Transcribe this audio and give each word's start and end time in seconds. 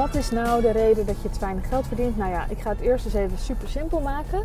wat 0.00 0.14
is 0.14 0.30
nou 0.30 0.62
de 0.62 0.70
reden 0.70 1.06
dat 1.06 1.22
je 1.22 1.30
te 1.30 1.40
weinig 1.40 1.68
geld 1.68 1.86
verdient? 1.86 2.16
Nou 2.16 2.30
ja, 2.30 2.46
ik 2.48 2.58
ga 2.58 2.70
het 2.70 2.80
eerst 2.80 3.04
eens 3.04 3.14
even 3.14 3.38
super 3.38 3.68
simpel 3.68 4.00
maken. 4.00 4.42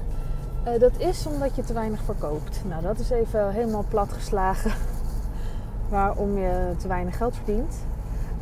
Uh, 0.68 0.80
dat 0.80 0.92
is 0.98 1.28
omdat 1.28 1.56
je 1.56 1.62
te 1.62 1.74
weinig 1.74 2.04
verkoopt. 2.04 2.62
Nou, 2.68 2.82
dat 2.82 3.00
is 3.00 3.10
even 3.10 3.52
helemaal 3.52 3.86
plat 3.90 4.14
geslagen 4.14 4.72
waarom 5.90 6.38
je 6.38 6.74
te 6.78 6.88
weinig 6.88 7.18
geld 7.18 7.36
verdient. 7.36 7.76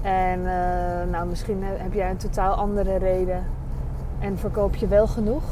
En 0.02 0.40
uh, 0.40 0.46
nou, 1.12 1.28
misschien 1.28 1.64
heb 1.64 1.94
jij 1.94 2.10
een 2.10 2.18
totaal 2.18 2.54
andere 2.54 2.98
reden 2.98 3.44
en 4.20 4.38
verkoop 4.38 4.76
je 4.76 4.88
wel 4.88 5.08
genoeg. 5.08 5.44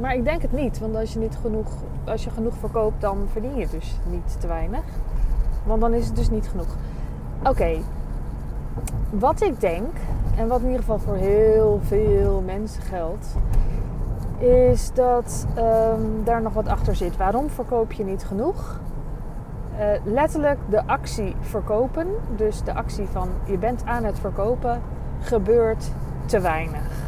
Maar 0.00 0.14
ik 0.14 0.24
denk 0.24 0.42
het 0.42 0.52
niet, 0.52 0.78
want 0.78 0.96
als 0.96 1.12
je, 1.12 1.18
niet 1.18 1.38
genoeg, 1.42 1.68
als 2.04 2.24
je 2.24 2.30
genoeg 2.30 2.54
verkoopt, 2.56 3.00
dan 3.00 3.28
verdien 3.32 3.56
je 3.56 3.68
dus 3.70 3.96
niet 4.10 4.40
te 4.40 4.46
weinig. 4.46 4.84
Want 5.64 5.80
dan 5.80 5.94
is 5.94 6.06
het 6.06 6.16
dus 6.16 6.30
niet 6.30 6.48
genoeg. 6.48 6.76
Oké, 7.42 7.78
wat 9.10 9.42
ik 9.42 9.60
denk, 9.60 9.96
en 10.36 10.48
wat 10.48 10.60
in 10.60 10.66
ieder 10.66 10.80
geval 10.80 10.98
voor 10.98 11.16
heel 11.16 11.80
veel 11.82 12.42
mensen 12.46 12.82
geldt, 12.82 13.36
is 14.38 14.92
dat 14.92 15.46
um, 15.58 16.24
daar 16.24 16.42
nog 16.42 16.52
wat 16.52 16.68
achter 16.68 16.96
zit. 16.96 17.16
Waarom 17.16 17.50
verkoop 17.50 17.92
je 17.92 18.04
niet 18.04 18.24
genoeg? 18.24 18.80
Uh, 19.78 19.86
letterlijk 20.04 20.58
de 20.68 20.86
actie 20.86 21.36
verkopen, 21.40 22.06
dus 22.36 22.62
de 22.62 22.74
actie 22.74 23.06
van 23.06 23.28
je 23.44 23.58
bent 23.58 23.84
aan 23.84 24.04
het 24.04 24.18
verkopen, 24.18 24.80
gebeurt 25.20 25.90
te 26.26 26.40
weinig. 26.40 27.02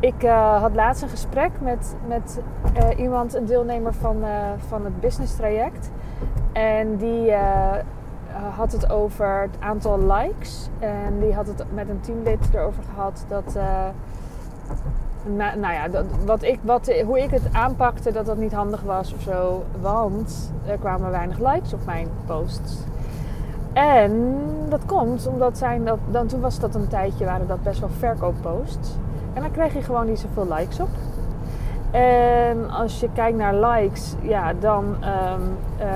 Ik 0.00 0.22
uh, 0.22 0.60
had 0.60 0.74
laatst 0.74 1.02
een 1.02 1.08
gesprek 1.08 1.50
met, 1.60 1.96
met 2.06 2.40
uh, 2.76 2.98
iemand, 2.98 3.34
een 3.34 3.44
deelnemer 3.44 3.94
van, 3.94 4.16
van 4.68 4.84
het 4.84 5.00
business 5.00 5.36
traject. 5.36 5.90
En 6.52 6.96
die 6.96 7.32
had 8.56 8.72
het 8.72 8.90
over 8.90 9.40
het 9.40 9.56
aantal 9.58 9.98
likes. 10.00 10.68
En 10.78 11.20
die 11.20 11.34
had 11.34 11.46
het 11.46 11.64
met 11.74 11.88
een 11.88 12.00
teamlid 12.00 12.38
erover 12.52 12.82
gehad 12.94 13.24
dat 13.28 13.56
nou, 15.24 15.58
nou 15.58 15.74
ja, 15.74 15.88
dat, 15.88 16.04
wat 16.24 16.42
ik, 16.42 16.58
wat, 16.62 16.92
hoe 17.06 17.22
ik 17.22 17.30
het 17.30 17.48
aanpakte, 17.52 18.12
dat 18.12 18.26
dat 18.26 18.36
niet 18.36 18.52
handig 18.52 18.82
was 18.82 19.14
of 19.14 19.20
zo. 19.20 19.64
Want 19.80 20.52
er 20.66 20.78
kwamen 20.78 21.10
weinig 21.10 21.38
likes 21.38 21.72
op 21.72 21.84
mijn 21.84 22.08
posts. 22.26 22.76
En 23.72 24.36
dat 24.68 24.86
komt 24.86 25.26
omdat 25.26 25.58
zijn 25.58 25.84
dat, 25.84 25.98
dan, 26.10 26.26
toen 26.26 26.40
was 26.40 26.58
dat 26.58 26.74
een 26.74 26.88
tijdje, 26.88 27.24
waren 27.24 27.46
dat 27.46 27.62
best 27.62 27.80
wel 27.80 27.88
verkoopposts. 27.98 28.96
En 29.32 29.42
dan 29.42 29.50
kreeg 29.50 29.72
je 29.72 29.82
gewoon 29.82 30.06
niet 30.06 30.18
zoveel 30.18 30.54
likes 30.54 30.80
op. 30.80 30.88
En 31.90 32.70
als 32.70 33.00
je 33.00 33.08
kijkt 33.12 33.38
naar 33.38 33.54
likes, 33.54 34.14
ja, 34.20 34.52
dan 34.52 34.84
um, 34.84 35.56
uh, 35.80 35.86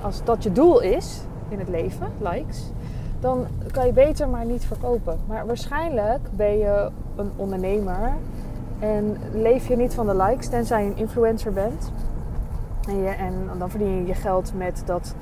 als 0.00 0.24
dat 0.24 0.42
je 0.42 0.52
doel 0.52 0.80
is 0.80 1.24
in 1.52 1.58
het 1.58 1.68
leven, 1.68 2.06
likes, 2.18 2.70
dan 3.20 3.46
kan 3.70 3.86
je 3.86 3.92
beter 3.92 4.28
maar 4.28 4.44
niet 4.44 4.64
verkopen. 4.64 5.18
Maar 5.26 5.46
waarschijnlijk 5.46 6.20
ben 6.30 6.58
je 6.58 6.90
een 7.16 7.30
ondernemer 7.36 8.12
en 8.78 9.16
leef 9.32 9.68
je 9.68 9.76
niet 9.76 9.94
van 9.94 10.06
de 10.06 10.16
likes, 10.16 10.48
tenzij 10.48 10.84
je 10.84 10.90
een 10.90 10.96
influencer 10.96 11.52
bent. 11.52 11.92
En, 12.88 13.02
je, 13.02 13.08
en 13.08 13.34
dan 13.58 13.70
verdien 13.70 13.96
je 13.96 14.06
je 14.06 14.14
geld 14.14 14.52
met 14.56 14.82
dat 14.86 15.14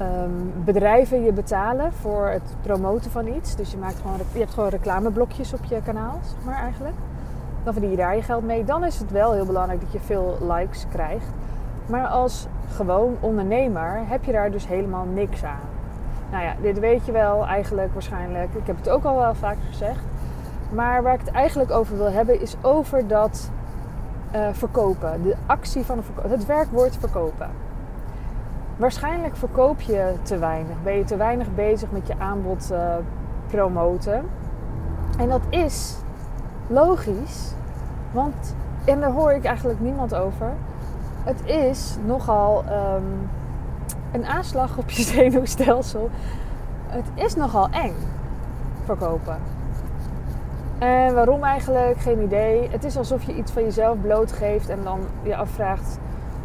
um, 0.00 0.52
bedrijven 0.64 1.24
je 1.24 1.32
betalen 1.32 1.92
voor 1.92 2.26
het 2.26 2.54
promoten 2.62 3.10
van 3.10 3.26
iets. 3.26 3.56
Dus 3.56 3.70
je, 3.70 3.76
maakt 3.76 3.96
gewoon, 4.00 4.16
je 4.32 4.38
hebt 4.38 4.54
gewoon 4.54 4.68
reclameblokjes 4.68 5.52
op 5.52 5.64
je 5.64 5.82
kanaal, 5.84 6.20
maar 6.44 6.58
eigenlijk. 6.58 6.94
Dan 7.64 7.72
verdien 7.72 7.90
je 7.90 7.96
daar 7.96 8.16
je 8.16 8.22
geld 8.22 8.44
mee. 8.44 8.64
Dan 8.64 8.84
is 8.84 8.98
het 8.98 9.10
wel 9.10 9.32
heel 9.32 9.46
belangrijk 9.46 9.80
dat 9.80 9.92
je 9.92 10.00
veel 10.00 10.38
likes 10.40 10.86
krijgt. 10.90 11.26
Maar 11.86 12.06
als 12.06 12.46
gewoon 12.68 13.16
ondernemer 13.20 14.00
heb 14.06 14.24
je 14.24 14.32
daar 14.32 14.50
dus 14.50 14.66
helemaal 14.66 15.04
niks 15.04 15.44
aan. 15.44 15.68
Nou 16.30 16.44
ja, 16.44 16.54
dit 16.62 16.78
weet 16.78 17.06
je 17.06 17.12
wel 17.12 17.46
eigenlijk 17.46 17.92
waarschijnlijk. 17.92 18.54
Ik 18.54 18.66
heb 18.66 18.76
het 18.76 18.88
ook 18.88 19.04
al 19.04 19.16
wel 19.16 19.34
vaak 19.34 19.56
gezegd. 19.68 20.00
Maar 20.72 21.02
waar 21.02 21.14
ik 21.14 21.20
het 21.20 21.30
eigenlijk 21.30 21.70
over 21.70 21.96
wil 21.96 22.10
hebben 22.10 22.40
is 22.40 22.56
over 22.62 23.06
dat 23.06 23.50
uh, 24.34 24.48
verkopen. 24.52 25.22
De 25.22 25.36
actie 25.46 25.84
van 25.84 25.96
het, 25.96 26.30
het 26.30 26.46
werkwoord 26.46 26.96
verkopen. 26.96 27.50
Waarschijnlijk 28.76 29.36
verkoop 29.36 29.80
je 29.80 30.14
te 30.22 30.38
weinig. 30.38 30.82
Ben 30.82 30.96
je 30.96 31.04
te 31.04 31.16
weinig 31.16 31.54
bezig 31.54 31.90
met 31.90 32.06
je 32.06 32.14
aanbod 32.18 32.68
uh, 32.72 32.94
promoten. 33.46 34.24
En 35.18 35.28
dat 35.28 35.42
is 35.48 35.96
logisch. 36.66 37.52
Want, 38.12 38.54
en 38.84 39.00
daar 39.00 39.10
hoor 39.10 39.32
ik 39.32 39.44
eigenlijk 39.44 39.80
niemand 39.80 40.14
over. 40.14 40.52
Het 41.24 41.44
is 41.44 41.96
nogal 42.06 42.64
um, 42.70 43.30
een 44.12 44.26
aanslag 44.26 44.78
op 44.78 44.90
je 44.90 45.02
zenuwstelsel. 45.14 46.10
Het 46.86 47.06
is 47.14 47.34
nogal 47.34 47.68
eng 47.70 47.94
verkopen. 48.84 49.36
En 50.78 51.14
waarom 51.14 51.42
eigenlijk? 51.42 52.00
Geen 52.00 52.22
idee. 52.22 52.68
Het 52.70 52.84
is 52.84 52.96
alsof 52.96 53.22
je 53.22 53.36
iets 53.36 53.52
van 53.52 53.62
jezelf 53.62 54.00
blootgeeft 54.00 54.68
en 54.68 54.78
dan 54.84 55.00
je 55.22 55.36
afvraagt 55.36 55.98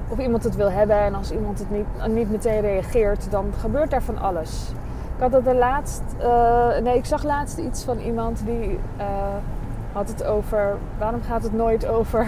of 0.08 0.20
iemand 0.20 0.44
het 0.44 0.56
wil 0.56 0.72
hebben. 0.72 1.00
En 1.00 1.16
als 1.16 1.32
iemand 1.32 1.60
het 1.60 1.72
niet, 1.72 2.08
niet 2.08 2.32
meteen 2.32 2.62
reageert, 2.62 3.32
dan 3.32 3.54
gebeurt 3.60 3.90
daar 3.92 4.04
van 4.04 4.18
alles. 4.18 4.72
Ik 5.16 5.22
had 5.22 5.32
het 5.32 5.48
er 5.48 5.56
laatst, 5.56 6.04
uh, 6.22 6.78
nee, 6.78 6.98
ik 6.98 7.06
zag 7.06 7.24
laatst 7.24 7.58
iets 7.58 7.84
van 7.84 8.00
iemand 8.00 8.42
die 8.46 8.80
uh, 8.98 9.06
had 9.94 10.08
het 10.08 10.24
over, 10.24 10.78
waarom 10.98 11.22
gaat 11.22 11.44
het 11.44 11.54
nooit 11.54 11.88
over 11.88 12.28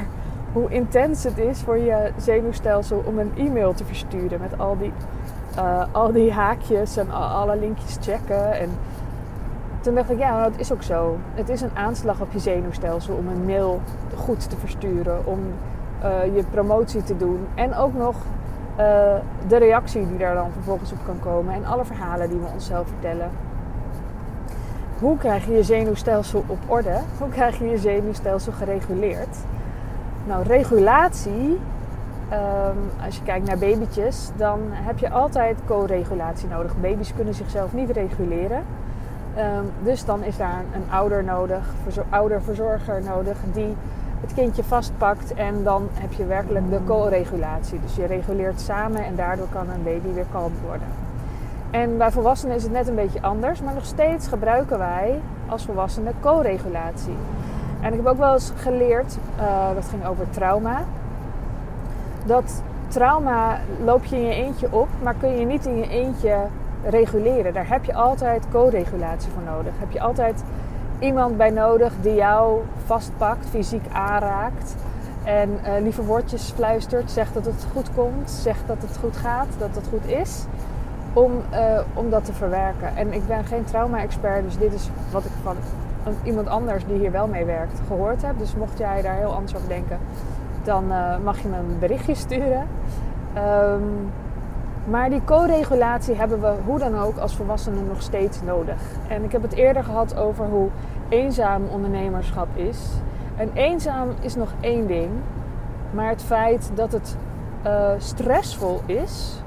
hoe 0.53 0.69
intens 0.69 1.23
het 1.23 1.38
is 1.38 1.59
voor 1.59 1.78
je 1.78 2.12
zenuwstelsel 2.17 3.03
om 3.06 3.19
een 3.19 3.31
e-mail 3.38 3.73
te 3.73 3.85
versturen 3.85 4.39
met 4.41 4.59
al 4.59 4.78
die, 4.78 4.94
uh, 5.57 5.84
al 5.91 6.12
die 6.12 6.31
haakjes 6.31 6.97
en 6.97 7.12
alle 7.12 7.57
linkjes 7.57 7.97
checken 8.01 8.59
en 8.59 8.69
toen 9.81 9.95
dacht 9.95 10.09
ik, 10.09 10.19
ja, 10.19 10.44
dat 10.44 10.59
is 10.59 10.72
ook 10.72 10.84
zo. 10.84 11.17
Het 11.34 11.50
is 11.50 11.62
een 11.62 11.72
aanslag 11.73 12.22
op 12.22 12.31
je 12.31 12.39
zenuwstelsel 12.39 13.16
om 13.16 13.28
een 13.28 13.45
mail 13.45 13.81
goed 14.16 14.50
te 14.50 14.57
versturen, 14.57 15.25
om 15.25 15.39
uh, 16.03 16.35
je 16.35 16.44
promotie 16.51 17.03
te 17.03 17.18
doen 17.18 17.47
en 17.56 17.75
ook 17.75 17.94
nog 17.94 18.16
uh, 18.16 18.85
de 19.47 19.57
reactie 19.57 20.07
die 20.07 20.18
daar 20.18 20.35
dan 20.35 20.51
vervolgens 20.51 20.91
op 20.91 20.97
kan 21.06 21.19
komen 21.19 21.53
en 21.53 21.66
alle 21.66 21.85
verhalen 21.85 22.29
die 22.29 22.39
we 22.39 22.47
onszelf 22.53 22.88
vertellen. 22.88 23.29
Hoe 25.00 25.18
krijg 25.18 25.45
je 25.45 25.53
je 25.53 25.63
zenuwstelsel 25.63 26.44
op 26.47 26.59
orde? 26.68 26.97
Hoe 27.18 27.29
krijg 27.29 27.59
je 27.59 27.66
je 27.66 27.78
zenuwstelsel 27.78 28.51
gereguleerd? 28.51 29.38
Nou, 30.25 30.43
regulatie, 30.43 31.59
um, 32.31 33.05
als 33.05 33.15
je 33.15 33.23
kijkt 33.23 33.47
naar 33.47 33.57
babytjes, 33.57 34.29
dan 34.35 34.59
heb 34.71 34.97
je 34.97 35.09
altijd 35.09 35.57
co-regulatie 35.65 36.47
nodig. 36.47 36.75
Baby's 36.81 37.13
kunnen 37.15 37.33
zichzelf 37.33 37.73
niet 37.73 37.89
reguleren. 37.89 38.63
Um, 39.37 39.71
dus 39.83 40.05
dan 40.05 40.23
is 40.23 40.37
daar 40.37 40.63
een 40.73 40.91
ouder 40.91 41.23
nodig, 41.23 41.63
een 41.85 42.03
ouderverzorger 42.09 43.01
nodig 43.03 43.37
die 43.53 43.75
het 44.21 44.33
kindje 44.33 44.63
vastpakt 44.63 45.33
en 45.33 45.63
dan 45.63 45.87
heb 45.93 46.13
je 46.13 46.25
werkelijk 46.25 46.69
de 46.69 46.79
co-regulatie. 46.85 47.79
Dus 47.81 47.95
je 47.95 48.05
reguleert 48.05 48.61
samen 48.61 49.05
en 49.05 49.15
daardoor 49.15 49.47
kan 49.49 49.69
een 49.69 49.83
baby 49.83 50.13
weer 50.13 50.25
kalm 50.31 50.53
worden. 50.65 50.88
En 51.71 51.97
bij 51.97 52.11
volwassenen 52.11 52.55
is 52.55 52.63
het 52.63 52.71
net 52.71 52.88
een 52.88 52.95
beetje 52.95 53.21
anders, 53.21 53.61
maar 53.61 53.73
nog 53.73 53.85
steeds 53.85 54.27
gebruiken 54.27 54.77
wij 54.77 55.21
als 55.47 55.65
volwassenen 55.65 56.13
co-regulatie. 56.19 57.15
En 57.81 57.92
ik 57.92 57.97
heb 57.97 58.06
ook 58.06 58.18
wel 58.18 58.34
eens 58.34 58.52
geleerd, 58.56 59.18
uh, 59.40 59.75
dat 59.75 59.86
ging 59.90 60.06
over 60.06 60.30
trauma, 60.30 60.84
dat 62.25 62.62
trauma 62.88 63.59
loop 63.84 64.06
je 64.06 64.16
in 64.16 64.24
je 64.24 64.34
eentje 64.34 64.68
op, 64.72 64.88
maar 65.03 65.16
kun 65.19 65.40
je 65.40 65.46
niet 65.46 65.66
in 65.66 65.78
je 65.78 65.90
eentje 65.90 66.38
reguleren. 66.86 67.53
Daar 67.53 67.69
heb 67.69 67.84
je 67.84 67.94
altijd 67.94 68.46
co-regulatie 68.52 69.31
voor 69.31 69.44
nodig. 69.44 69.74
Heb 69.80 69.92
je 69.92 70.02
altijd 70.02 70.44
iemand 71.00 71.38
bij 71.38 71.50
nodig 71.50 71.94
die 72.02 72.16
jou 72.16 72.62
vastpakt, 72.86 73.46
fysiek 73.50 73.86
aanraakt. 73.92 74.75
En 75.24 75.50
uh, 75.50 75.81
lieve 75.81 76.04
woordjes 76.04 76.51
fluistert, 76.56 77.12
zegt 77.12 77.34
dat 77.34 77.45
het 77.45 77.66
goed 77.74 77.89
komt, 77.95 78.31
zegt 78.31 78.68
dat 78.68 78.81
het 78.81 78.98
goed 78.98 79.18
gaat, 79.18 79.48
dat 79.57 79.75
het 79.75 79.88
goed 79.88 80.06
is. 80.06 80.45
Om, 81.13 81.31
uh, 81.54 81.80
om 81.94 82.10
dat 82.10 82.25
te 82.25 82.34
verwerken. 82.34 82.95
En 82.95 83.13
ik 83.13 83.27
ben 83.27 83.45
geen 83.45 83.63
trauma-expert, 83.63 84.44
dus 84.44 84.57
dit 84.57 84.74
is 84.74 84.89
wat 85.12 85.25
ik 85.25 85.31
van 85.44 85.56
iemand 86.24 86.48
anders 86.48 86.86
die 86.86 86.98
hier 86.98 87.12
wel 87.12 87.27
mee 87.27 87.45
werkt 87.45 87.81
gehoord 87.88 88.21
heb. 88.21 88.38
Dus 88.38 88.56
mocht 88.56 88.77
jij 88.77 89.01
daar 89.01 89.15
heel 89.15 89.33
anders 89.33 89.56
over 89.56 89.68
denken, 89.68 89.98
dan 90.63 90.83
uh, 90.92 91.18
mag 91.24 91.39
je 91.39 91.48
me 91.48 91.57
een 91.57 91.80
berichtje 91.80 92.15
sturen. 92.15 92.68
Um, 93.38 94.12
maar 94.86 95.09
die 95.09 95.21
co-regulatie 95.25 96.15
hebben 96.15 96.42
we 96.42 96.53
hoe 96.65 96.80
dan 96.80 97.00
ook 97.00 97.18
als 97.18 97.36
volwassenen 97.36 97.88
nog 97.88 98.01
steeds 98.01 98.42
nodig. 98.42 98.81
En 99.07 99.24
ik 99.24 99.31
heb 99.31 99.42
het 99.42 99.53
eerder 99.53 99.83
gehad 99.83 100.18
over 100.18 100.45
hoe 100.45 100.68
eenzaam 101.09 101.62
ondernemerschap 101.71 102.48
is. 102.53 102.89
En 103.36 103.50
eenzaam 103.53 104.07
is 104.19 104.36
nog 104.36 104.50
één 104.59 104.88
ding. 104.88 105.09
Maar 105.92 106.09
het 106.09 106.24
feit 106.24 106.71
dat 106.74 106.92
het 106.92 107.18
uh, 107.65 107.89
stressvol 107.98 108.81
is, 108.86 109.44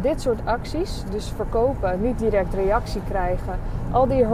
dit 0.00 0.20
soort 0.20 0.40
acties, 0.44 1.04
dus 1.10 1.32
verkopen, 1.36 2.00
niet 2.02 2.18
direct 2.18 2.54
reactie 2.54 3.00
krijgen, 3.08 3.58
al 3.90 4.06
die 4.06 4.24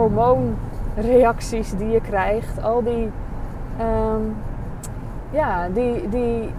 hormoonreacties 0.95 1.71
die 1.71 1.89
je 1.89 2.01
krijgt, 2.01 2.63
al 2.63 2.83
die, 2.83 3.11
um, 3.79 4.35
ja, 5.31 5.67
die, 5.69 6.09
die, 6.09 6.49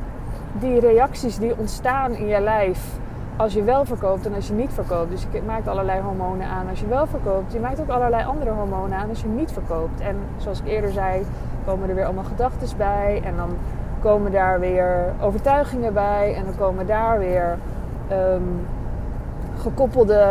die 0.53 0.81
reacties 0.81 1.39
die 1.39 1.59
ontstaan 1.59 2.13
in 2.13 2.27
je 2.27 2.41
lijf 2.41 2.99
als 3.37 3.53
je 3.53 3.63
wel 3.63 3.85
verkoopt 3.85 4.27
en 4.27 4.35
als 4.35 4.47
je 4.47 4.53
niet 4.53 4.73
verkoopt. 4.73 5.11
Dus 5.11 5.27
je 5.33 5.43
maakt 5.47 5.69
allerlei 5.69 6.01
hormonen 6.01 6.47
aan 6.47 6.69
als 6.69 6.81
je 6.81 6.87
wel 6.87 7.07
verkoopt. 7.07 7.53
Je 7.53 7.61
maakt 7.61 7.81
ook 7.81 7.89
allerlei 7.89 8.25
andere 8.25 8.51
hormonen 8.51 8.99
aan 8.99 9.09
als 9.09 9.21
je 9.21 9.29
niet 9.29 9.53
verkoopt. 9.53 10.01
En 10.01 10.17
zoals 10.37 10.61
ik 10.61 10.67
eerder 10.67 10.93
zei, 10.93 11.25
komen 11.67 11.89
er 11.89 11.95
weer 11.95 12.05
allemaal 12.05 12.25
gedachten 12.25 12.77
bij. 12.77 13.23
En 13.25 13.37
dan 13.37 13.51
komen 14.01 14.33
daar 14.33 14.61
weer 14.61 15.13
overtuigingen 15.21 15.93
bij. 15.93 16.35
En 16.37 16.45
dan 16.45 16.57
komen 16.57 16.87
daar 16.87 17.19
weer 17.19 17.59
ehm, 18.09 18.43
gekoppelde 19.57 20.27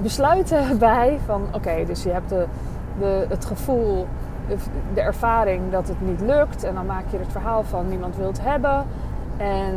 besluiten 0.00 0.78
bij. 0.88 1.18
Van 1.26 1.42
oké, 1.52 1.84
dus 1.86 2.02
je 2.02 2.10
hebt 2.10 2.28
de, 2.28 2.46
de, 2.98 3.26
het 3.28 3.44
gevoel, 3.44 4.06
de, 4.94 5.00
ervaring 5.00 5.70
dat 5.70 5.88
het 5.88 6.00
niet 6.00 6.20
lukt. 6.20 6.64
En 6.64 6.74
dan 6.74 6.86
maak 6.86 7.04
je 7.10 7.18
het 7.18 7.32
verhaal 7.32 7.62
van 7.62 7.88
niemand 7.88 8.16
wil 8.16 8.26
het 8.26 8.42
hebben. 8.42 8.86
En 9.36 9.74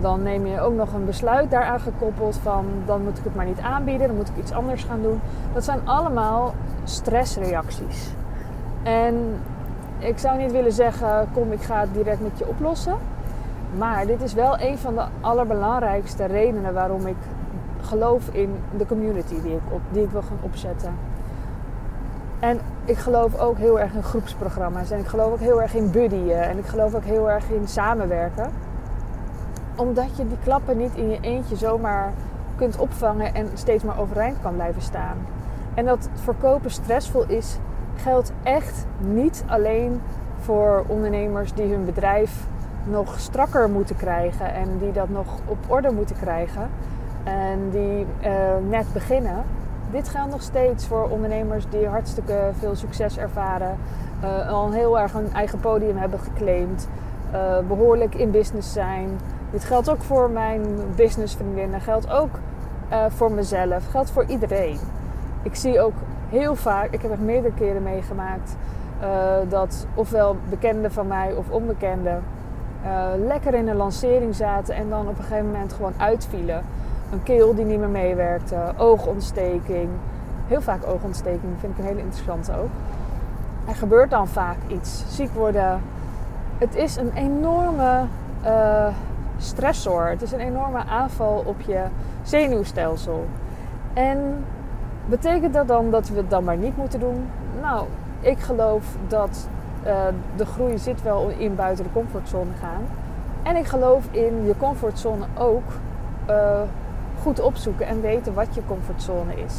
dan 0.00 0.22
neem 0.22 0.46
je 0.46 0.60
ook 0.60 0.74
nog 0.74 0.92
een 0.92 1.04
besluit 1.04 1.50
daaraan 1.50 1.80
gekoppeld 1.80 2.36
van 2.42 2.66
dan 2.86 3.02
moet 3.02 3.18
ik 3.18 3.24
het 3.24 3.34
maar 3.34 3.46
niet 3.46 3.60
aanbieden, 3.60 4.06
dan 4.06 4.16
moet 4.16 4.28
ik 4.28 4.36
iets 4.36 4.52
anders 4.52 4.84
gaan 4.84 5.02
doen. 5.02 5.20
Dat 5.52 5.64
zijn 5.64 5.80
allemaal 5.84 6.54
stressreacties. 6.84 8.10
En 8.82 9.40
ik 9.98 10.18
zou 10.18 10.38
niet 10.38 10.52
willen 10.52 10.72
zeggen, 10.72 11.28
kom 11.32 11.52
ik 11.52 11.62
ga 11.62 11.80
het 11.80 11.94
direct 11.94 12.20
met 12.20 12.38
je 12.38 12.48
oplossen. 12.48 12.96
Maar 13.78 14.06
dit 14.06 14.22
is 14.22 14.34
wel 14.34 14.60
een 14.60 14.78
van 14.78 14.94
de 14.94 15.04
allerbelangrijkste 15.20 16.24
redenen 16.24 16.74
waarom 16.74 17.06
ik 17.06 17.16
geloof 17.80 18.28
in 18.32 18.54
de 18.76 18.86
community 18.86 19.42
die 19.42 19.52
ik, 19.52 19.62
op, 19.70 19.80
die 19.90 20.02
ik 20.02 20.10
wil 20.10 20.22
gaan 20.22 20.38
opzetten. 20.40 20.94
En 22.42 22.60
ik 22.84 22.96
geloof 22.96 23.38
ook 23.38 23.58
heel 23.58 23.80
erg 23.80 23.92
in 23.92 24.02
groepsprogramma's. 24.02 24.90
En 24.90 24.98
ik 24.98 25.06
geloof 25.06 25.32
ook 25.32 25.40
heel 25.40 25.62
erg 25.62 25.74
in 25.74 25.90
buddyen. 25.90 26.42
En 26.42 26.58
ik 26.58 26.66
geloof 26.66 26.94
ook 26.94 27.04
heel 27.04 27.30
erg 27.30 27.50
in 27.50 27.68
samenwerken 27.68 28.50
omdat 29.76 30.16
je 30.16 30.28
die 30.28 30.38
klappen 30.44 30.76
niet 30.76 30.94
in 30.94 31.10
je 31.10 31.18
eentje 31.20 31.56
zomaar 31.56 32.12
kunt 32.56 32.76
opvangen 32.76 33.34
en 33.34 33.48
steeds 33.54 33.84
maar 33.84 34.00
overeind 34.00 34.36
kan 34.42 34.54
blijven 34.54 34.82
staan. 34.82 35.16
En 35.74 35.84
dat 35.84 36.08
verkopen 36.14 36.70
stressvol 36.70 37.24
is, 37.26 37.58
geldt 37.96 38.32
echt 38.42 38.86
niet 38.98 39.44
alleen 39.46 40.00
voor 40.40 40.84
ondernemers 40.86 41.52
die 41.52 41.70
hun 41.70 41.84
bedrijf 41.84 42.46
nog 42.84 43.20
strakker 43.20 43.70
moeten 43.70 43.96
krijgen 43.96 44.54
en 44.54 44.78
die 44.78 44.92
dat 44.92 45.08
nog 45.08 45.26
op 45.46 45.58
orde 45.66 45.90
moeten 45.90 46.16
krijgen 46.16 46.68
en 47.24 47.70
die 47.70 48.06
uh, 48.24 48.30
net 48.68 48.86
beginnen. 48.92 49.44
Dit 49.92 50.08
geldt 50.08 50.30
nog 50.30 50.42
steeds 50.42 50.86
voor 50.86 51.08
ondernemers 51.08 51.64
die 51.70 51.86
hartstikke 51.86 52.50
veel 52.58 52.74
succes 52.74 53.18
ervaren, 53.18 53.76
uh, 54.24 54.48
al 54.48 54.72
heel 54.72 55.00
erg 55.00 55.14
een 55.14 55.32
eigen 55.32 55.60
podium 55.60 55.96
hebben 55.96 56.18
geclaimd, 56.18 56.88
uh, 57.32 57.58
behoorlijk 57.68 58.14
in 58.14 58.30
business 58.30 58.72
zijn, 58.72 59.08
dit 59.50 59.64
geldt 59.64 59.90
ook 59.90 60.02
voor 60.02 60.30
mijn 60.30 60.62
businessvriendinnen, 60.96 61.80
geldt 61.80 62.10
ook 62.10 62.30
uh, 62.90 63.04
voor 63.08 63.32
mezelf, 63.32 63.86
geldt 63.90 64.10
voor 64.10 64.24
iedereen. 64.24 64.78
Ik 65.42 65.54
zie 65.54 65.80
ook 65.80 65.94
heel 66.28 66.56
vaak, 66.56 66.90
ik 66.90 67.02
heb 67.02 67.10
het 67.10 67.20
meerdere 67.20 67.54
keren 67.54 67.82
meegemaakt, 67.82 68.56
dat 69.48 69.86
ofwel 69.94 70.36
bekenden 70.48 70.92
van 70.92 71.06
mij 71.06 71.32
of 71.32 71.50
onbekenden 71.50 72.22
lekker 73.26 73.54
in 73.54 73.68
een 73.68 73.76
lancering 73.76 74.34
zaten 74.34 74.74
en 74.74 74.88
dan 74.88 75.08
op 75.08 75.18
een 75.18 75.24
gegeven 75.24 75.46
moment 75.46 75.72
gewoon 75.72 75.94
uitvielen. 75.96 76.62
Een 77.12 77.22
keel 77.22 77.54
die 77.54 77.64
niet 77.64 77.78
meer 77.78 77.88
meewerkte, 77.88 78.56
oogontsteking. 78.76 79.88
Heel 80.46 80.60
vaak 80.60 80.86
oogontsteking 80.86 81.52
vind 81.58 81.72
ik 81.72 81.78
een 81.78 81.84
hele 81.84 82.00
interessante 82.00 82.52
ook. 82.52 82.70
Er 83.68 83.74
gebeurt 83.74 84.10
dan 84.10 84.28
vaak 84.28 84.56
iets. 84.66 85.04
Ziek 85.08 85.30
worden. 85.34 85.80
Het 86.58 86.74
is 86.74 86.96
een 86.96 87.12
enorme 87.14 88.04
stressor. 89.38 90.08
Het 90.08 90.22
is 90.22 90.32
een 90.32 90.40
enorme 90.40 90.84
aanval 90.84 91.42
op 91.46 91.60
je 91.60 91.82
zenuwstelsel. 92.22 93.26
En 93.92 94.44
betekent 95.06 95.54
dat 95.54 95.68
dan 95.68 95.90
dat 95.90 96.08
we 96.08 96.16
het 96.16 96.30
dan 96.30 96.44
maar 96.44 96.56
niet 96.56 96.76
moeten 96.76 97.00
doen? 97.00 97.26
Nou, 97.60 97.86
ik 98.20 98.38
geloof 98.38 98.84
dat 99.08 99.48
uh, 99.86 99.92
de 100.36 100.46
groei 100.46 100.78
zit 100.78 101.02
wel 101.02 101.28
in 101.28 101.54
buiten 101.54 101.84
de 101.84 101.92
comfortzone 101.92 102.50
gaan. 102.60 102.82
En 103.42 103.56
ik 103.56 103.66
geloof 103.66 104.04
in 104.10 104.44
je 104.46 104.56
comfortzone 104.58 105.24
ook 105.38 105.72
uh, 106.30 106.60
goed 107.22 107.40
opzoeken 107.40 107.86
en 107.86 108.00
weten 108.00 108.34
wat 108.34 108.54
je 108.54 108.60
comfortzone 108.66 109.34
is. 109.34 109.54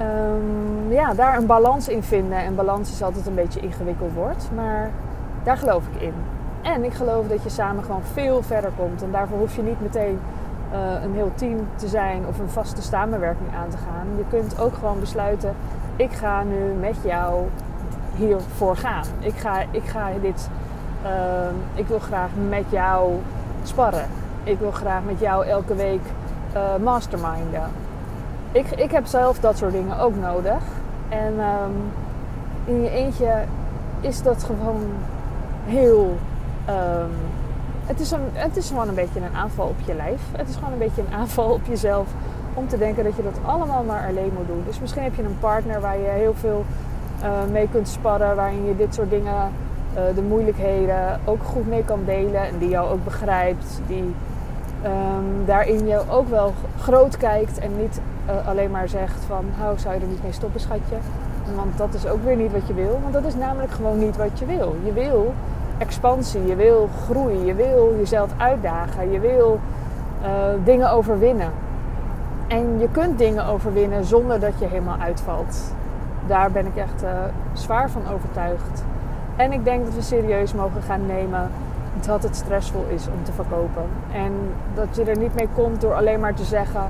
Um, 0.00 0.92
ja, 0.92 1.14
daar 1.14 1.36
een 1.36 1.46
balans 1.46 1.88
in 1.88 2.02
vinden. 2.02 2.38
En 2.38 2.54
balans 2.54 2.92
is 2.92 3.02
altijd 3.02 3.26
een 3.26 3.34
beetje 3.34 3.60
ingewikkeld 3.60 4.12
woord, 4.14 4.48
maar 4.54 4.90
daar 5.42 5.56
geloof 5.56 5.82
ik 5.92 6.02
in. 6.02 6.14
En 6.62 6.84
ik 6.84 6.92
geloof 6.92 7.26
dat 7.26 7.42
je 7.42 7.48
samen 7.48 7.84
gewoon 7.84 8.02
veel 8.12 8.42
verder 8.42 8.70
komt. 8.76 9.02
En 9.02 9.10
daarvoor 9.10 9.38
hoef 9.38 9.56
je 9.56 9.62
niet 9.62 9.80
meteen 9.80 10.18
uh, 10.72 11.02
een 11.02 11.14
heel 11.14 11.32
team 11.34 11.68
te 11.74 11.88
zijn 11.88 12.26
of 12.26 12.38
een 12.38 12.48
vaste 12.48 12.82
samenwerking 12.82 13.48
aan 13.54 13.68
te 13.68 13.76
gaan. 13.76 14.06
Je 14.16 14.24
kunt 14.28 14.60
ook 14.60 14.74
gewoon 14.74 15.00
besluiten: 15.00 15.54
ik 15.96 16.12
ga 16.12 16.42
nu 16.42 16.72
met 16.80 16.96
jou 17.02 17.44
hiervoor 18.14 18.76
gaan. 18.76 19.04
Ik 19.18 19.34
ga, 19.34 19.60
ik 19.70 19.84
ga 19.84 20.08
dit. 20.22 20.48
Uh, 21.04 21.10
ik 21.74 21.86
wil 21.86 21.98
graag 21.98 22.28
met 22.48 22.64
jou 22.68 23.12
sparren. 23.62 24.06
Ik 24.44 24.58
wil 24.58 24.70
graag 24.70 25.02
met 25.04 25.20
jou 25.20 25.46
elke 25.46 25.74
week 25.74 26.00
uh, 26.54 26.76
masterminden. 26.84 27.70
Ik, 28.52 28.70
ik 28.70 28.90
heb 28.90 29.06
zelf 29.06 29.38
dat 29.38 29.56
soort 29.56 29.72
dingen 29.72 29.98
ook 29.98 30.16
nodig. 30.16 30.62
En 31.08 31.32
um, 31.38 31.92
in 32.64 32.82
je 32.82 32.90
eentje 32.90 33.34
is 34.00 34.22
dat 34.22 34.44
gewoon 34.44 34.82
heel 35.64 36.16
Um, 36.68 37.10
het, 37.86 38.00
is 38.00 38.10
een, 38.10 38.28
het 38.32 38.56
is 38.56 38.68
gewoon 38.68 38.88
een 38.88 38.94
beetje 38.94 39.20
een 39.20 39.34
aanval 39.34 39.66
op 39.66 39.76
je 39.84 39.94
lijf. 39.94 40.20
Het 40.32 40.48
is 40.48 40.54
gewoon 40.54 40.72
een 40.72 40.78
beetje 40.78 41.02
een 41.02 41.14
aanval 41.14 41.50
op 41.50 41.60
jezelf. 41.68 42.08
Om 42.54 42.68
te 42.68 42.78
denken 42.78 43.04
dat 43.04 43.16
je 43.16 43.22
dat 43.22 43.38
allemaal 43.44 43.82
maar 43.84 44.06
alleen 44.08 44.32
moet 44.36 44.46
doen. 44.46 44.62
Dus 44.66 44.80
misschien 44.80 45.02
heb 45.02 45.14
je 45.14 45.22
een 45.22 45.38
partner 45.40 45.80
waar 45.80 45.98
je 45.98 46.08
heel 46.08 46.34
veel 46.34 46.64
uh, 47.22 47.28
mee 47.52 47.68
kunt 47.68 47.88
sparren. 47.88 48.36
Waarin 48.36 48.64
je 48.64 48.76
dit 48.76 48.94
soort 48.94 49.10
dingen, 49.10 49.52
uh, 49.94 50.00
de 50.14 50.22
moeilijkheden, 50.22 51.20
ook 51.24 51.42
goed 51.42 51.68
mee 51.68 51.84
kan 51.84 52.00
delen. 52.04 52.46
En 52.46 52.58
die 52.58 52.68
jou 52.68 52.90
ook 52.90 53.04
begrijpt. 53.04 53.80
Die 53.86 54.14
um, 54.84 55.44
daarin 55.46 55.86
je 55.86 56.02
ook 56.08 56.28
wel 56.28 56.52
groot 56.78 57.16
kijkt. 57.16 57.58
En 57.58 57.70
niet 57.80 58.00
uh, 58.26 58.48
alleen 58.48 58.70
maar 58.70 58.88
zegt 58.88 59.24
van, 59.26 59.44
hou, 59.58 59.78
zou 59.78 59.94
je 59.94 60.00
er 60.00 60.06
niet 60.06 60.22
mee 60.22 60.32
stoppen 60.32 60.60
schatje. 60.60 60.96
Want 61.56 61.78
dat 61.78 61.94
is 61.94 62.06
ook 62.06 62.24
weer 62.24 62.36
niet 62.36 62.52
wat 62.52 62.66
je 62.66 62.74
wil. 62.74 62.98
Want 63.02 63.12
dat 63.12 63.24
is 63.24 63.34
namelijk 63.34 63.72
gewoon 63.72 63.98
niet 63.98 64.16
wat 64.16 64.38
je 64.38 64.46
wil. 64.46 64.76
Je 64.84 64.92
wil 64.92 65.34
expansie, 65.78 66.46
je 66.46 66.56
wil 66.56 66.88
groei, 67.04 67.44
je 67.44 67.54
wil 67.54 67.94
jezelf 67.98 68.30
uitdagen, 68.36 69.10
je 69.10 69.20
wil 69.20 69.60
uh, 70.22 70.28
dingen 70.64 70.90
overwinnen. 70.90 71.50
En 72.48 72.78
je 72.78 72.88
kunt 72.90 73.18
dingen 73.18 73.46
overwinnen 73.46 74.04
zonder 74.04 74.40
dat 74.40 74.58
je 74.58 74.66
helemaal 74.66 74.98
uitvalt. 74.98 75.74
Daar 76.26 76.50
ben 76.50 76.66
ik 76.66 76.76
echt 76.76 77.02
uh, 77.02 77.10
zwaar 77.52 77.90
van 77.90 78.02
overtuigd. 78.14 78.84
En 79.36 79.52
ik 79.52 79.64
denk 79.64 79.84
dat 79.84 79.94
we 79.94 80.02
serieus 80.02 80.52
mogen 80.54 80.82
gaan 80.82 81.06
nemen 81.06 81.50
dat 82.00 82.22
het 82.22 82.36
stressvol 82.36 82.84
is 82.88 83.06
om 83.06 83.24
te 83.24 83.32
verkopen. 83.32 83.82
En 84.12 84.32
dat 84.74 84.96
je 84.96 85.04
er 85.04 85.18
niet 85.18 85.34
mee 85.34 85.48
komt 85.54 85.80
door 85.80 85.94
alleen 85.94 86.20
maar 86.20 86.34
te 86.34 86.44
zeggen: 86.44 86.82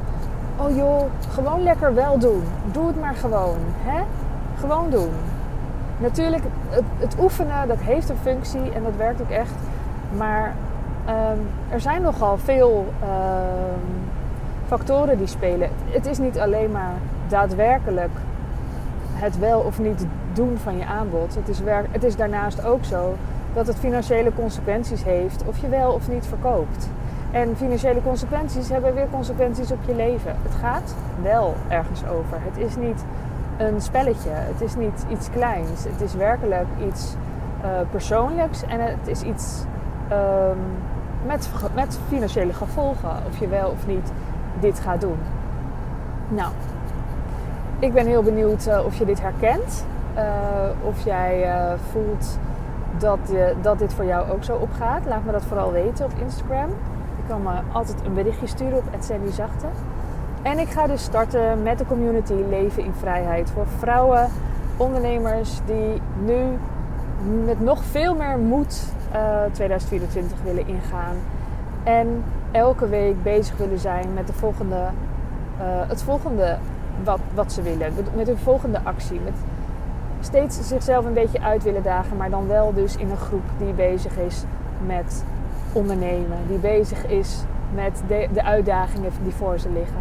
Oh 0.56 0.76
joh, 0.76 1.02
gewoon 1.30 1.62
lekker 1.62 1.94
wel 1.94 2.18
doen. 2.18 2.42
Doe 2.72 2.86
het 2.86 3.00
maar 3.00 3.14
gewoon. 3.14 3.58
Hè? 3.82 4.02
Gewoon 4.58 4.90
doen. 4.90 5.10
Natuurlijk, 5.98 6.42
het, 6.68 6.84
het, 6.98 7.16
oefenen, 7.20 7.68
dat 7.68 7.78
heeft 7.78 8.08
een 8.08 8.16
functie 8.22 8.72
en 8.72 8.82
dat 8.82 8.96
werkt 8.96 9.20
ook 9.20 9.30
echt. 9.30 9.54
Maar 10.16 10.54
um, 11.08 11.48
er 11.68 11.80
zijn 11.80 12.02
nogal 12.02 12.38
veel 12.38 12.86
um, 13.02 14.10
factoren 14.66 15.18
die 15.18 15.26
spelen. 15.26 15.70
Het 15.84 16.06
is 16.06 16.18
niet 16.18 16.38
alleen 16.38 16.70
maar 16.70 16.92
daadwerkelijk 17.28 18.10
het 19.12 19.38
wel 19.38 19.60
of 19.60 19.78
niet 19.78 20.06
doen 20.32 20.58
van 20.62 20.78
je 20.78 20.86
aanbod. 20.86 21.34
Het 21.34 21.48
is, 21.48 21.60
het 21.90 22.04
is 22.04 22.16
daarnaast 22.16 22.64
ook 22.64 22.84
zo 22.84 23.14
dat 23.54 23.66
het 23.66 23.76
financiële 23.76 24.32
consequenties 24.34 25.04
heeft 25.04 25.44
of 25.46 25.58
je 25.58 25.68
wel 25.68 25.92
of 25.92 26.08
niet 26.08 26.26
verkoopt. 26.26 26.88
En 27.30 27.56
financiële 27.56 28.02
consequenties 28.02 28.68
hebben 28.68 28.94
weer 28.94 29.06
consequenties 29.10 29.72
op 29.72 29.78
je 29.86 29.94
leven. 29.94 30.36
Het 30.42 30.54
gaat 30.60 30.94
wel 31.22 31.54
ergens 31.68 32.06
over. 32.06 32.38
Het 32.40 32.56
is 32.56 32.76
niet 32.76 33.04
een 33.58 33.80
spelletje. 33.80 34.30
Het 34.30 34.60
is 34.60 34.74
niet 34.74 35.04
iets 35.08 35.30
kleins. 35.30 35.84
Het 35.84 36.00
is 36.00 36.14
werkelijk 36.14 36.66
iets 36.86 37.14
uh, 37.64 37.70
persoonlijks 37.90 38.62
en 38.62 38.80
het 38.80 39.06
is 39.06 39.22
iets 39.22 39.62
um, 40.12 40.58
met, 41.26 41.50
met 41.74 41.98
financiële 42.08 42.52
gevolgen. 42.52 43.10
Of 43.28 43.38
je 43.38 43.48
wel 43.48 43.70
of 43.70 43.86
niet 43.86 44.12
dit 44.60 44.80
gaat 44.80 45.00
doen. 45.00 45.18
Nou, 46.28 46.52
ik 47.78 47.92
ben 47.92 48.06
heel 48.06 48.22
benieuwd 48.22 48.66
uh, 48.66 48.84
of 48.84 48.98
je 48.98 49.04
dit 49.04 49.20
herkent. 49.20 49.84
Uh, 50.16 50.22
of 50.82 51.04
jij 51.04 51.46
voelt 51.90 52.38
dat, 52.98 53.18
je, 53.28 53.54
dat 53.62 53.78
dit 53.78 53.92
voor 53.92 54.04
jou 54.04 54.30
ook 54.30 54.44
zo 54.44 54.56
opgaat. 54.56 55.06
Laat 55.06 55.24
me 55.24 55.32
dat 55.32 55.44
vooral 55.44 55.72
weten 55.72 56.04
op 56.04 56.12
Instagram. 56.18 56.68
Je 57.16 57.22
kan 57.28 57.42
me 57.42 57.50
altijd 57.72 57.96
een 58.04 58.14
berichtje 58.14 58.46
sturen 58.46 58.78
op 58.78 58.84
Zachte. 59.30 59.66
En 60.42 60.58
ik 60.58 60.68
ga 60.68 60.86
dus 60.86 61.02
starten 61.02 61.62
met 61.62 61.78
de 61.78 61.86
community 61.86 62.34
Leven 62.48 62.84
in 62.84 62.92
Vrijheid. 62.92 63.50
Voor 63.50 63.66
vrouwen, 63.78 64.28
ondernemers 64.76 65.60
die 65.66 66.00
nu 66.24 66.58
met 67.44 67.60
nog 67.60 67.84
veel 67.84 68.14
meer 68.14 68.38
moed 68.38 68.82
uh, 69.14 69.42
2024 69.52 70.38
willen 70.44 70.66
ingaan. 70.66 71.16
En 71.82 72.24
elke 72.50 72.88
week 72.88 73.22
bezig 73.22 73.56
willen 73.56 73.78
zijn 73.78 74.14
met 74.14 74.26
de 74.26 74.32
volgende, 74.32 74.88
eh, 75.58 75.64
het 75.88 76.02
volgende 76.02 76.58
wat, 77.04 77.20
wat 77.34 77.52
ze 77.52 77.62
willen. 77.62 77.92
Met 78.14 78.26
hun 78.26 78.38
volgende 78.38 78.80
actie. 78.82 79.20
Met 79.24 79.34
steeds 80.20 80.68
zichzelf 80.68 81.04
een 81.04 81.12
beetje 81.12 81.40
uit 81.40 81.62
willen 81.62 81.82
dagen. 81.82 82.16
Maar 82.16 82.30
dan 82.30 82.46
wel 82.46 82.74
dus 82.74 82.96
in 82.96 83.10
een 83.10 83.16
groep 83.16 83.44
die 83.58 83.72
bezig 83.72 84.18
is 84.18 84.44
met 84.86 85.24
ondernemen. 85.72 86.38
Die 86.48 86.58
bezig 86.58 87.06
is 87.06 87.44
met 87.74 88.02
de, 88.08 88.28
de 88.32 88.44
uitdagingen 88.44 89.10
die 89.22 89.34
voor 89.34 89.58
ze 89.58 89.70
liggen. 89.70 90.00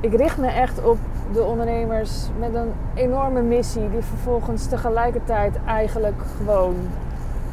Ik 0.00 0.14
richt 0.14 0.38
me 0.38 0.46
echt 0.46 0.84
op 0.84 0.98
de 1.32 1.42
ondernemers 1.42 2.28
met 2.38 2.54
een 2.54 2.72
enorme 2.94 3.42
missie. 3.42 3.90
Die 3.90 4.02
vervolgens 4.02 4.66
tegelijkertijd 4.66 5.56
eigenlijk 5.66 6.22
gewoon 6.36 6.76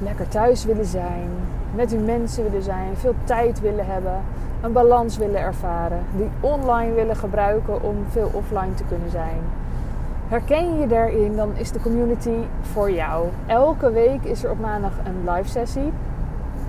lekker 0.01 0.27
thuis 0.27 0.65
willen 0.65 0.85
zijn. 0.85 1.29
Met 1.75 1.91
hun 1.91 2.05
mensen 2.05 2.43
willen 2.43 2.63
zijn. 2.63 2.95
Veel 2.95 3.15
tijd 3.23 3.59
willen 3.61 3.85
hebben. 3.85 4.21
Een 4.61 4.71
balans 4.71 5.17
willen 5.17 5.41
ervaren. 5.41 6.03
Die 6.15 6.29
online 6.39 6.93
willen 6.93 7.15
gebruiken 7.15 7.83
om 7.83 7.95
veel 8.09 8.29
offline 8.33 8.73
te 8.73 8.83
kunnen 8.83 9.09
zijn. 9.09 9.41
Herken 10.29 10.73
je 10.73 10.79
je 10.79 10.87
daarin, 10.87 11.35
dan 11.35 11.55
is 11.55 11.71
de 11.71 11.79
community 11.79 12.35
voor 12.61 12.91
jou. 12.91 13.27
Elke 13.45 13.91
week 13.91 14.23
is 14.23 14.43
er 14.43 14.51
op 14.51 14.59
maandag 14.59 14.91
een 15.03 15.31
live 15.31 15.49
sessie. 15.49 15.91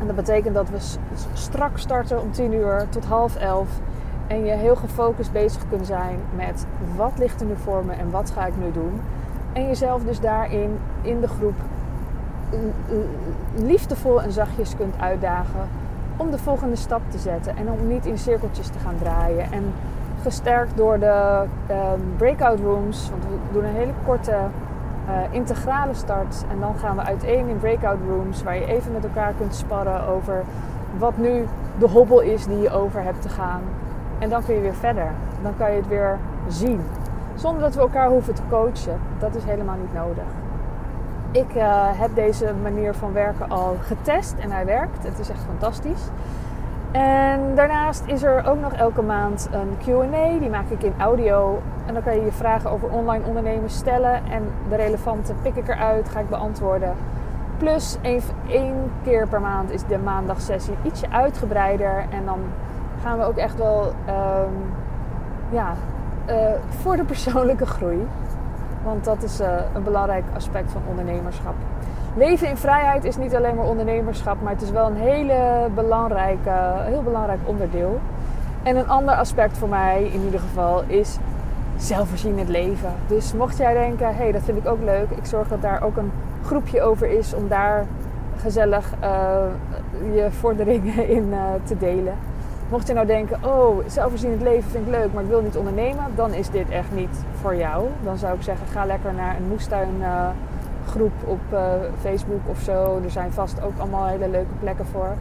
En 0.01 0.07
dat 0.07 0.17
betekent 0.17 0.55
dat 0.55 0.71
we 0.71 0.77
strak 1.33 1.79
starten 1.79 2.21
om 2.21 2.33
10 2.33 2.53
uur 2.53 2.87
tot 2.89 3.05
half 3.05 3.37
11. 3.37 3.69
En 4.27 4.45
je 4.45 4.53
heel 4.53 4.77
gefocust 4.77 5.33
bezig 5.33 5.69
kunt 5.69 5.87
zijn 5.87 6.19
met 6.37 6.67
wat 6.97 7.13
ligt 7.19 7.41
er 7.41 7.47
nu 7.47 7.57
voor 7.57 7.85
me 7.85 7.93
en 7.93 8.11
wat 8.11 8.31
ga 8.31 8.47
ik 8.47 8.57
nu 8.57 8.73
doen. 8.73 9.01
En 9.53 9.67
jezelf 9.67 10.03
dus 10.03 10.21
daarin 10.21 10.79
in 11.03 11.21
de 11.21 11.29
groep 11.29 11.57
liefdevol 13.55 14.23
en 14.23 14.33
zachtjes 14.33 14.77
kunt 14.77 14.95
uitdagen 15.01 15.69
om 16.17 16.31
de 16.31 16.39
volgende 16.39 16.77
stap 16.77 17.03
te 17.09 17.19
zetten. 17.19 17.57
En 17.57 17.71
om 17.71 17.89
niet 17.89 18.07
in 18.07 18.19
cirkeltjes 18.19 18.67
te 18.67 18.79
gaan 18.79 18.99
draaien. 18.99 19.53
En 19.53 19.73
gesterkt 20.23 20.77
door 20.77 20.99
de 20.99 21.45
um, 21.71 22.15
breakout 22.17 22.59
rooms, 22.61 23.11
want 23.11 23.25
we 23.25 23.53
doen 23.53 23.65
een 23.65 23.75
hele 23.75 23.93
korte 24.05 24.37
uh, 25.09 25.15
integrale 25.31 25.95
start. 25.95 26.45
En 26.51 26.61
dan 26.61 26.75
gaan 26.79 26.97
we 26.97 27.03
uiteen 27.03 27.49
in 27.49 27.59
breakout 27.59 27.99
rooms 28.09 28.43
waar 28.43 28.55
je 28.55 28.67
even 28.67 28.93
met 28.93 29.05
elkaar 29.05 29.33
kunt 29.39 29.55
sparren 29.55 30.07
over 30.07 30.45
wat 30.99 31.17
nu 31.17 31.47
de 31.79 31.89
hobbel 31.89 32.21
is 32.21 32.47
die 32.47 32.59
je 32.59 32.71
over 32.71 33.03
hebt 33.03 33.23
te 33.23 33.29
gaan. 33.29 33.61
En 34.19 34.29
dan 34.29 34.45
kun 34.45 34.55
je 34.55 34.61
weer 34.61 34.75
verder. 34.75 35.11
Dan 35.43 35.53
kan 35.57 35.71
je 35.71 35.77
het 35.77 35.89
weer 35.89 36.19
zien. 36.49 36.81
Zonder 37.35 37.63
dat 37.63 37.75
we 37.75 37.81
elkaar 37.81 38.09
hoeven 38.09 38.35
te 38.35 38.43
coachen. 38.51 39.01
Dat 39.19 39.35
is 39.35 39.45
helemaal 39.45 39.77
niet 39.77 39.95
nodig. 39.95 40.25
Ik 41.31 41.55
uh, 41.57 41.85
heb 41.87 42.15
deze 42.15 42.55
manier 42.63 42.95
van 42.95 43.13
werken 43.13 43.51
al 43.51 43.77
getest 43.81 44.35
en 44.39 44.51
hij 44.51 44.65
werkt. 44.65 45.03
Het 45.03 45.19
is 45.19 45.31
echt 45.31 45.45
fantastisch. 45.45 46.03
En 46.93 47.55
daarnaast 47.55 48.03
is 48.07 48.23
er 48.23 48.47
ook 48.47 48.61
nog 48.61 48.73
elke 48.73 49.03
maand 49.03 49.49
een 49.51 49.77
QA. 49.79 50.39
Die 50.39 50.51
maak 50.51 50.69
ik 50.69 50.83
in 50.83 50.95
audio. 50.99 51.63
En 51.87 51.95
dan 51.95 52.03
kan 52.03 52.15
je 52.15 52.25
je 52.25 52.33
vragen 52.33 52.71
over 52.71 52.91
online 52.91 53.25
ondernemen 53.25 53.71
stellen. 53.71 54.15
En 54.31 54.43
de 54.69 54.77
relevante 54.77 55.35
pik 55.43 55.57
ik 55.57 55.69
eruit, 55.69 56.09
ga 56.09 56.21
ik 56.21 56.29
beantwoorden. 56.29 56.95
Plus 57.59 57.97
één, 58.47 58.91
keer 59.03 59.29
per 59.29 59.41
maand 59.41 59.71
is 59.71 59.85
de 59.85 59.99
maandagsessie 59.99 60.75
ietsje 60.83 61.11
uitgebreider. 61.11 62.05
En 62.11 62.25
dan 62.25 62.39
gaan 63.03 63.19
we 63.19 63.25
ook 63.25 63.37
echt 63.37 63.57
wel 63.57 63.93
um, 64.09 64.73
ja, 65.51 65.75
uh, 66.29 66.37
voor 66.69 66.97
de 66.97 67.05
persoonlijke 67.05 67.67
groei. 67.67 68.07
Want 68.83 69.05
dat 69.05 69.23
is 69.23 69.41
uh, 69.41 69.49
een 69.75 69.83
belangrijk 69.83 70.25
aspect 70.35 70.73
van 70.73 70.83
ondernemerschap. 70.89 71.55
Leven 72.17 72.49
in 72.49 72.57
vrijheid 72.57 73.05
is 73.05 73.17
niet 73.17 73.35
alleen 73.35 73.55
maar 73.55 73.67
ondernemerschap, 73.67 74.43
maar 74.43 74.53
het 74.53 74.63
is 74.63 74.71
wel 74.71 74.87
een 74.87 74.97
hele 74.97 75.69
belangrijke, 75.75 76.51
heel 76.85 77.03
belangrijk 77.03 77.41
onderdeel. 77.45 78.01
En 78.63 78.77
een 78.77 78.89
ander 78.89 79.15
aspect 79.15 79.59
voor 79.59 79.69
mij 79.69 80.11
in 80.13 80.21
ieder 80.25 80.41
geval 80.41 80.83
is 80.87 81.19
zelfvoorzienend 81.77 82.49
leven. 82.49 82.93
Dus 83.07 83.33
mocht 83.33 83.57
jij 83.57 83.73
denken, 83.73 84.07
hé, 84.07 84.13
hey, 84.13 84.33
dat 84.33 84.43
vind 84.43 84.59
ik 84.59 84.67
ook 84.67 84.83
leuk, 84.85 85.11
ik 85.11 85.25
zorg 85.25 85.49
dat 85.49 85.63
daar 85.63 85.83
ook 85.83 85.97
een 85.97 86.13
groepje 86.45 86.83
over 86.83 87.11
is 87.11 87.35
om 87.35 87.49
daar 87.49 87.87
gezellig 88.37 88.93
uh, 89.03 89.43
je 90.15 90.27
vorderingen 90.31 91.09
in 91.17 91.27
uh, 91.29 91.39
te 91.65 91.79
delen. 91.79 92.15
Mocht 92.69 92.87
je 92.87 92.95
nou 92.95 93.07
denken, 93.07 93.39
oh, 93.45 93.79
zelfvoorzienend 93.87 94.43
leven 94.43 94.71
vind 94.71 94.87
ik 94.87 94.93
leuk, 94.93 95.13
maar 95.13 95.23
ik 95.23 95.29
wil 95.29 95.43
niet 95.43 95.57
ondernemen, 95.57 96.05
dan 96.15 96.33
is 96.33 96.51
dit 96.51 96.69
echt 96.69 96.93
niet 96.95 97.25
voor 97.41 97.57
jou. 97.57 97.87
Dan 98.03 98.19
zou 98.19 98.35
ik 98.37 98.43
zeggen, 98.43 98.67
ga 98.67 98.85
lekker 98.85 99.15
naar 99.15 99.37
een 99.37 99.49
moestuin 99.49 99.95
uh, 100.01 100.29
groep 100.91 101.13
op 101.25 101.41
uh, 101.53 101.61
Facebook 102.01 102.41
of 102.47 102.61
zo. 102.61 103.01
Er 103.05 103.11
zijn 103.11 103.33
vast 103.33 103.63
ook 103.63 103.79
allemaal 103.79 104.07
hele 104.07 104.29
leuke 104.29 104.55
plekken 104.61 104.87
voor. 104.87 105.15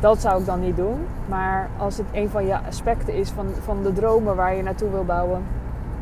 Dat 0.00 0.20
zou 0.20 0.40
ik 0.40 0.46
dan 0.46 0.60
niet 0.60 0.76
doen. 0.76 1.06
Maar 1.28 1.68
als 1.78 1.96
het 1.96 2.06
een 2.12 2.28
van 2.28 2.46
je 2.46 2.58
aspecten 2.68 3.14
is 3.14 3.30
van, 3.30 3.46
van 3.60 3.82
de 3.82 3.92
dromen 3.92 4.36
waar 4.36 4.54
je 4.54 4.62
naartoe 4.62 4.90
wil 4.90 5.04
bouwen. 5.04 5.42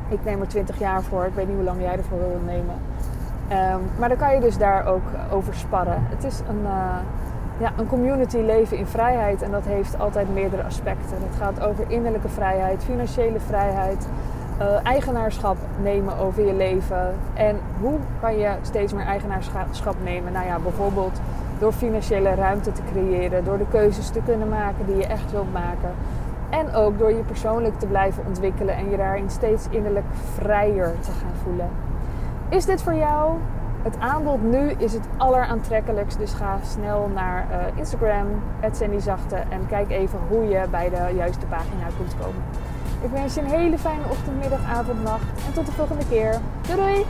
Ik 0.08 0.24
neem 0.24 0.40
er 0.40 0.48
20 0.48 0.78
jaar 0.78 1.02
voor. 1.02 1.24
Ik 1.24 1.34
weet 1.34 1.46
niet 1.46 1.56
hoe 1.56 1.64
lang 1.64 1.80
jij 1.80 1.96
ervoor 1.96 2.18
wil 2.18 2.40
nemen. 2.46 2.74
Um, 3.74 3.80
maar 3.98 4.08
dan 4.08 4.18
kan 4.18 4.34
je 4.34 4.40
dus 4.40 4.58
daar 4.58 4.86
ook 4.86 5.02
over 5.30 5.54
sparren. 5.54 6.06
Het 6.08 6.24
is 6.24 6.40
een, 6.48 6.62
uh, 6.62 6.96
ja, 7.58 7.72
een 7.76 7.86
community 7.86 8.36
leven 8.36 8.76
in 8.76 8.86
vrijheid. 8.86 9.42
En 9.42 9.50
dat 9.50 9.64
heeft 9.64 9.98
altijd 9.98 10.34
meerdere 10.34 10.62
aspecten. 10.62 11.16
Het 11.28 11.36
gaat 11.38 11.60
over 11.62 11.84
innerlijke 11.88 12.28
vrijheid, 12.28 12.84
financiële 12.84 13.40
vrijheid, 13.40 14.08
uh, 14.60 14.86
eigenaarschap 14.86 15.56
nemen 15.82 16.16
over 16.18 16.46
je 16.46 16.54
leven. 16.54 17.14
En 17.34 17.56
hoe 17.80 17.98
kan 18.20 18.38
je 18.38 18.50
steeds 18.62 18.92
meer 18.92 19.04
eigenaarschap 19.04 19.94
nemen? 20.04 20.32
Nou 20.32 20.46
ja, 20.46 20.58
bijvoorbeeld 20.58 21.20
door 21.58 21.72
financiële 21.72 22.34
ruimte 22.34 22.72
te 22.72 22.82
creëren, 22.92 23.44
door 23.44 23.58
de 23.58 23.68
keuzes 23.70 24.08
te 24.10 24.20
kunnen 24.24 24.48
maken 24.48 24.86
die 24.86 24.96
je 24.96 25.06
echt 25.06 25.30
wilt 25.30 25.52
maken. 25.52 25.90
En 26.50 26.74
ook 26.74 26.98
door 26.98 27.12
je 27.12 27.22
persoonlijk 27.22 27.78
te 27.78 27.86
blijven 27.86 28.22
ontwikkelen 28.26 28.76
en 28.76 28.90
je 28.90 28.96
daarin 28.96 29.30
steeds 29.30 29.66
innerlijk 29.70 30.06
vrijer 30.34 30.94
te 31.00 31.10
gaan 31.10 31.34
voelen. 31.42 31.68
Is 32.48 32.64
dit 32.64 32.82
voor 32.82 32.94
jou? 32.94 33.38
Het 33.82 33.98
aanbod 33.98 34.42
nu 34.42 34.70
is 34.70 34.92
het 34.92 35.08
alleraantrekkelijkst. 35.16 36.18
Dus 36.18 36.34
ga 36.34 36.58
snel 36.62 37.10
naar 37.14 37.46
uh, 37.50 37.78
Instagram, 37.78 38.26
Zachte, 38.96 39.36
en 39.36 39.66
kijk 39.66 39.90
even 39.90 40.18
hoe 40.28 40.48
je 40.48 40.64
bij 40.70 40.90
de 40.90 41.14
juiste 41.14 41.46
pagina 41.46 41.86
kunt 41.96 42.14
komen. 42.20 42.42
Ik 43.02 43.10
wens 43.10 43.34
je 43.34 43.40
een 43.40 43.46
hele 43.46 43.78
fijne 43.78 44.04
ochtend, 44.10 44.40
middag, 44.40 44.64
avond, 44.64 45.02
nacht. 45.02 45.24
En 45.46 45.52
tot 45.52 45.66
de 45.66 45.72
volgende 45.72 46.04
keer. 46.08 46.40
Doei 46.66 46.78
doei! 46.78 47.04